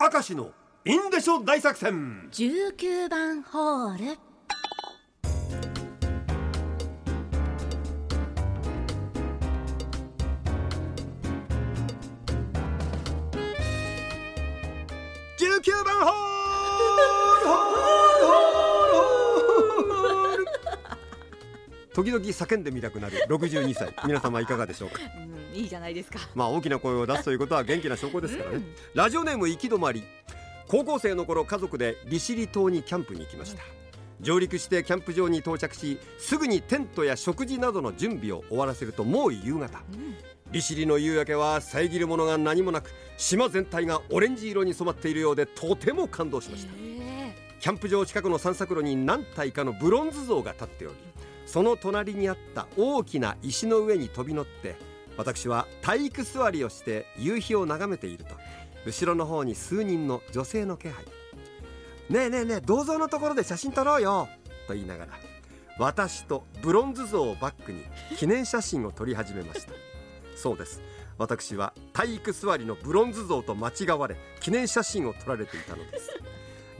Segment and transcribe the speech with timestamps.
[0.00, 0.52] 明石の
[0.84, 2.28] インデショ大作戦。
[2.30, 4.04] 19番ホール。
[15.36, 16.12] 19番ホー
[18.52, 18.54] ル
[21.98, 23.92] 時々叫んでみたくなる62歳。
[24.06, 25.00] 皆様いかがでしょうか？
[25.52, 26.20] うん、いいじゃないですか。
[26.32, 28.64] まあ大きな声を出すということは元気な証拠ですからね、うん。
[28.94, 30.04] ラジオネーム行き止まり。
[30.68, 33.62] 高校生の頃家族で利尻島にキャンプに行きました、
[34.20, 39.80] 上陸してキャンプ場に到着しすぐにテントや食事などの準備を終わらせるともう夕方。
[39.92, 40.14] うん。
[40.52, 46.72] 利尻の夕焼けは遮るものが何もなく島全体がオレンジ色に染まっているようでとても感動しました。
[46.74, 50.94] へキャンプ場近くの散策路に何体かのブロンズ像が立っており
[51.48, 54.76] その隣にあった大きな石の上に飛び乗って
[55.16, 58.34] 私は体育座りをして夕日を眺めていると。
[58.86, 61.04] 後ろの方に数人の女性の気配。
[62.10, 64.28] ねえねえねえ銅像のところで写真撮ろうよ
[64.66, 65.12] と言いながら
[65.78, 67.82] 私とブロンズ像をバックに
[68.16, 69.72] 記念写真を撮り始めました。
[70.36, 70.82] そうです。
[71.16, 76.10] 私は体育座りのブロンズ像と間違われ記念写真を撮られていたのです。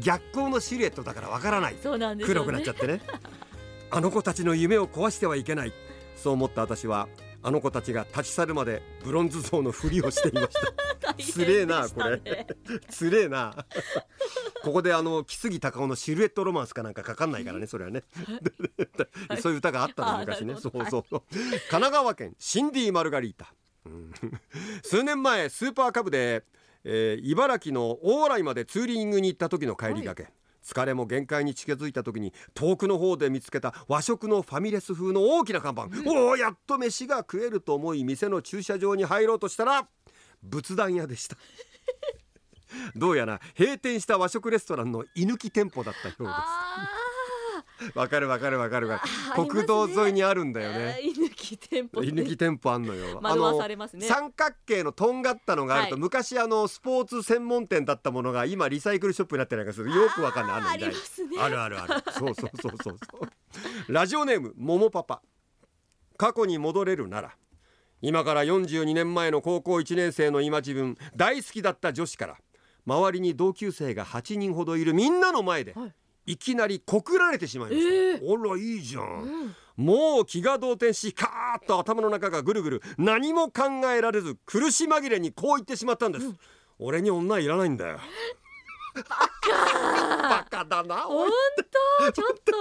[0.00, 1.74] 逆光のシルエットだからわからない。
[1.74, 2.40] ーそうなんですよね。
[2.40, 3.00] 黒くなっちゃってね
[3.94, 5.72] あの子たちの夢を壊してはいけない。
[6.16, 7.08] そう思った私は
[7.44, 10.48] あの子たちが立ち去るまでブロンズ像のふりをしていまし
[11.04, 11.14] た。
[11.14, 12.20] つれえなしたね。
[12.90, 13.22] つれ。
[13.22, 13.54] えな。
[14.64, 18.02] ここであの木杉隆夫のシルエットロマンスかなんかかかんないからねそれはね。
[19.40, 20.56] そういう歌があったのあ昔ね。
[20.58, 21.04] そうそう。
[21.08, 23.54] そう神奈川県シンディ・マルガリータ、
[23.86, 24.12] うん。
[24.82, 26.42] 数年前スーパーカブで、
[26.82, 30.32] えー茨城の大洗までツーリングに行った時の帰りがけ、
[30.64, 39.86] 疲れも限界に近づいた時に遠くの方で見つけた和食のファミレス風の大きな看板、おおやっと飯が食えると思い店の駐車場に入ろうとしたら
[40.42, 41.36] 仏壇屋でした。
[42.96, 47.03] どうやら閉店した和食レストランの居抜き店舗だったようあです
[47.94, 48.88] わかるわかるわかる。
[48.88, 53.20] わかる国道沿いにあるんだよーね居抜き店舗居抜き店舗あんのよ。
[53.20, 54.06] 惑わされますね。
[54.06, 56.00] 三角形のとんがったのがあると、はい。
[56.00, 61.94] 昔あのスポーツ専門店だったものが今リサイクルショップになってないかするよくわかんないあんのあーみたいあるあるある。
[62.12, 63.92] そうそうそうそうそう。
[63.92, 65.22] ラジオネームももパパ。
[66.16, 67.36] 過去に戻れるなら。
[68.00, 72.36] 今から42年前の高校1年生の今自分大好きだった女子から
[72.86, 75.94] 周りに同級生が8人ほどいるみんなの前で、はい
[76.26, 79.84] いきなり告られてしまいました、えあらいいじゃん、うん。
[79.84, 83.64] もう気が動転しカーッと頭の中がぐるぐる何も考
[83.94, 86.32] えられず苦し紛れにこう言ってしまったんです、
[86.78, 87.98] 俺に女いらないんだよ
[88.94, 91.28] バカだな本
[92.00, 92.12] 当？
[92.12, 92.52] ちょっと。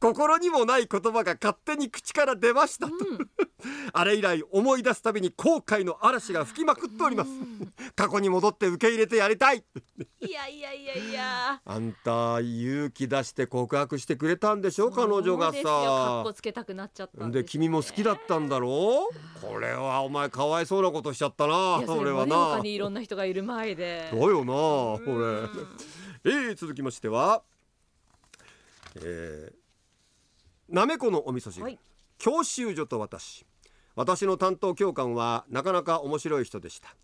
[0.00, 2.92] 心にもない言葉が勝手に口から出ましたと、
[3.92, 7.30] あれ以来思い出すたびに後悔の嵐が吹きまくっております。
[7.94, 9.64] 過去に戻って受け入れてやりたい。
[10.20, 11.60] いやいやいやいや。
[11.64, 16.22] あんた勇気出して告白してくれたんでしょ彼女がさ。
[16.24, 19.40] こつけたくなっちゃったんでです君も好きだったんだろう。
[19.40, 22.36] これはお前かわいそうなことしちゃったな俺はな。
[22.36, 24.08] 他にいろんな人がいる前で。
[24.10, 25.12] そうよなこれ。
[25.12, 25.51] うん
[26.24, 27.42] えー、続きましては
[28.96, 31.78] えー、なめこのお味噌汁、はい。
[32.18, 33.46] 教習所と私。
[33.94, 36.94] 私の担当教官はなかなか面白い人でした。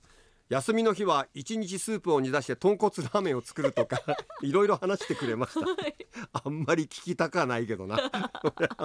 [0.48, 4.00] 休みの日は一日スープを煮出して豚骨ラーメンを作るとか
[4.41, 6.41] いろいろ話してくれました。
[6.44, 7.98] あんまり聞きたかないけどな。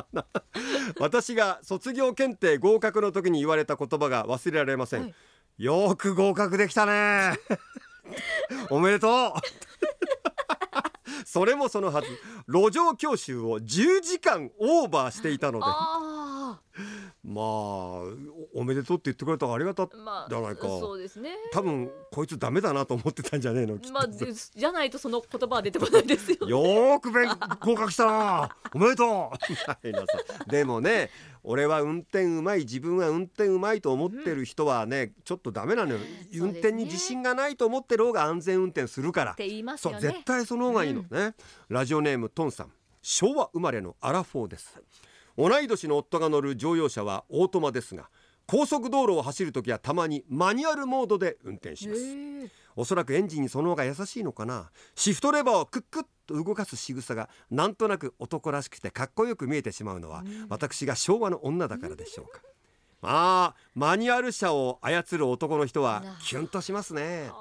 [1.00, 5.16] 私が卒業検定合格の時に言われた言葉が忘れられません、はい。
[5.58, 7.40] よーく合格できたね
[8.70, 9.34] おめでとう。
[11.26, 12.08] それもそのはず。
[12.48, 15.66] 路上教習を10時間オーバーしていたので。
[17.34, 20.68] まあおおめでとうって言ってくれたからありがたあまあじゃないか。
[20.68, 21.32] そうですね。
[21.52, 23.78] 多分こいつダメだなと思ってたんじゃねえの？
[23.92, 27.28] まあでじゃないとその言葉は出てこないですよ よーく勉
[27.62, 28.56] 合格したな。
[28.74, 29.38] おめでとう。
[29.50, 30.06] みたいなさ。
[30.48, 31.10] でもね
[31.44, 36.00] 俺は運転うまい自分は運転うまいと思ってる人はね、ちょっとダメなのよ、
[36.36, 39.32] 運転に自信がないと思ってる方が安全運転するから。
[39.34, 41.02] って言いますそうよね絶対その方がいいの。
[41.12, 41.36] ね、
[41.68, 42.72] ラジオネームトンさん。
[43.02, 44.80] 昭和生まれのアラフォーです
[45.38, 48.10] 同い年の夫が乗る乗用車はオートマですが
[48.46, 52.02] 高速道路を走るときはたまにマニュアルモードで運転します。
[52.76, 54.70] おそらくエンジンにその方が優しいのかな。
[54.96, 62.42] シフトレバーをクックッと動かす仕草がなんとなく男らしくてかっこよく見えてしまうのは、私が昭和の女だからでしょうか、
[63.02, 67.28] まあマニュアル車を操る男の人はなキュンとしますね。
[67.28, 67.32] って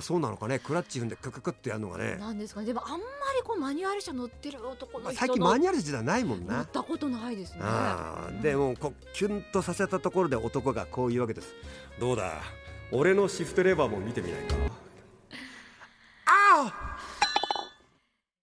[0.00, 0.58] そうなのかね。
[0.58, 2.66] クラッチ踏んでクククってやるのがね、なんですかね。
[2.66, 3.02] でもあんまり
[3.44, 6.56] こうマニュアル車乗ってる男まあ、の人最近マのニュアル時代ないもんな。
[6.58, 7.60] 乗ったことないですね。
[8.42, 11.54] でもこうキュンとさせたところで男がこう言うわけです。
[12.00, 12.32] どうだ？
[12.90, 14.56] 俺のシフトレバーも見てみないか